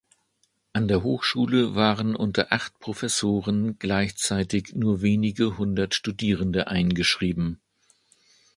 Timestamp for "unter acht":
2.15-2.79